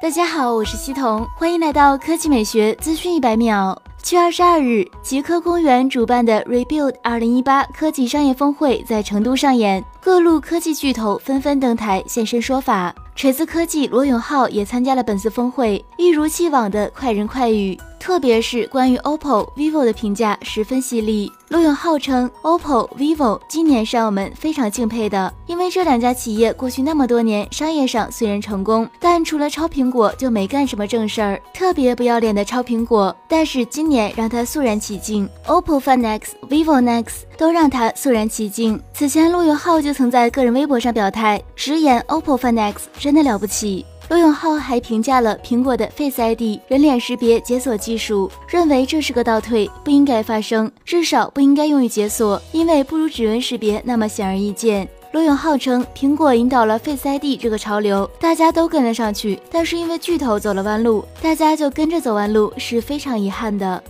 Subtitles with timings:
[0.00, 3.76] 大家好，我是西彤，欢迎来到科技美学资讯一百秒。
[4.00, 12.94] 七月二十二日，极客公园主办的 Rebuild 二零一八科技商业峰会在成都上演，各路科技巨头纷纷登台现身说法。
[13.14, 17.78] 锤子科技罗永浩也参加了本次峰会，一如既往的快人快语。
[18.02, 21.30] 特别是关于 OPPO、vivo 的评价十分犀利。
[21.50, 33.14] 罗永浩称，OPPO、vivo 今年是让我们非常敬佩的，因为这两家企业过去那么多年商业上虽然成功，但除了抄苹果就没干什么正事儿，特别不要脸的抄苹果。
[33.28, 37.04] 但是今年让他肃然起敬，OPPO Find X、vivo Nex
[37.38, 38.82] 都让他肃然起敬。
[38.92, 43.86] 此前罗永浩就曾在个人微博上表态，直言 OPPO Find X 真的了不起。
[44.12, 54.86] 罗永浩还评价了苹果的 Face ID 人脸识别解锁技术，认为这是个倒退，不应该发生，至少不应该用于解锁，因为不如指纹识别那么显而易见。
[55.12, 63.82] 罗永浩称，苹果引导了 Face ID 这个潮流，大家都跟了上去，但是因为巨头走了弯路，大家就跟着走弯路，是非常遗憾的。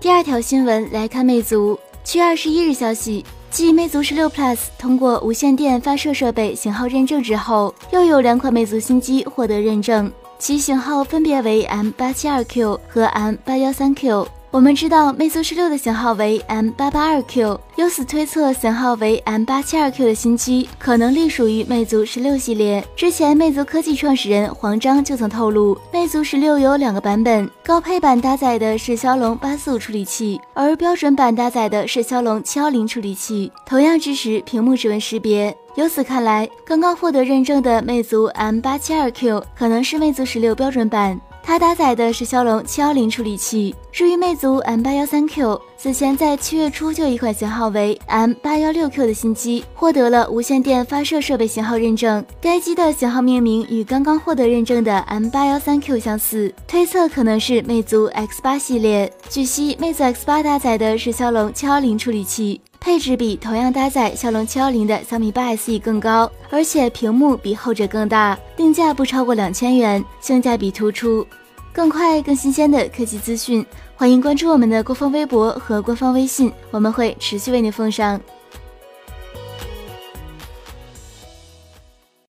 [0.00, 3.24] 第二条新闻来看，魅族七月二十一日消息。
[3.58, 14.28] 继魅族十六 Plus 通过无线电发射设备型号认证之后，又有两款魅族新机获得认证，其型号分别为 M 八七二 Q 和 M 八幺三 Q。
[14.50, 22.82] 我们知道魅族十六的型号为 M 八八二 Q，由此推测型号为 M 八七二 Q 的新机可能隶属于魅族十六系列。
[22.96, 35.54] 之前魅族科技创始人黄章就曾透露，魅族十六有两个版本，高配版搭载的是骁龙八四五处理器，而标准版搭载的是骁龙七幺零处理器，同样支持屏幕指纹识别。
[35.74, 41.20] 由此看来，刚刚获得认证的魅族 M 八七二 Q 可能是魅族十六标准版。
[41.48, 43.74] 它搭载的是骁龙七幺零处理器。
[43.90, 52.22] 至于魅族 M 八幺三 Q，此前在七月初就一款型号为 M 八幺六 Q 的新机获得了无线电发射设备型号认证。
[52.38, 59.10] 该机的型号命名与刚刚获得认证的 M 八幺三 Q 相似，推测可能是魅族 X 八系列。
[59.30, 71.26] 据悉，魅族 X 八搭载的是骁龙七幺零处理器，配置比同样搭载骁龙七幺零的小米八 SE 更高，而且屏幕比后者更大，定价不超过两千元，性价比突出。
[71.72, 78.20] 更快、更新鲜的科技资讯，欢迎关注我们的官方微博和官方微信，我们会持续为您奉上。